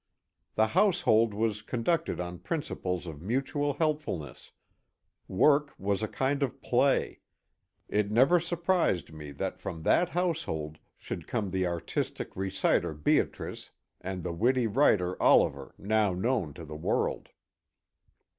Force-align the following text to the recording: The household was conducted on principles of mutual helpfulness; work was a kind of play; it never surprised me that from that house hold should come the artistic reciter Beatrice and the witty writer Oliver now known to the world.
The 0.55 0.69
household 0.73 1.31
was 1.31 1.61
conducted 1.61 2.19
on 2.19 2.39
principles 2.39 3.05
of 3.05 3.21
mutual 3.21 3.75
helpfulness; 3.75 4.51
work 5.27 5.75
was 5.77 6.01
a 6.01 6.07
kind 6.07 6.41
of 6.41 6.59
play; 6.59 7.19
it 7.87 8.09
never 8.09 8.39
surprised 8.39 9.11
me 9.13 9.29
that 9.33 9.59
from 9.59 9.83
that 9.83 10.09
house 10.09 10.45
hold 10.45 10.79
should 10.97 11.27
come 11.27 11.51
the 11.51 11.67
artistic 11.67 12.35
reciter 12.35 12.95
Beatrice 12.95 13.69
and 14.03 14.23
the 14.23 14.33
witty 14.33 14.65
writer 14.65 15.21
Oliver 15.21 15.75
now 15.77 16.13
known 16.15 16.55
to 16.55 16.65
the 16.65 16.75
world. 16.75 17.29